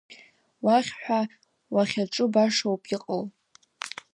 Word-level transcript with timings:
Уахь 0.65 0.91
ҳәа 1.01 1.19
уахьаҿу 1.73 2.27
башоуп 2.33 2.83
иҟоу. 2.95 3.23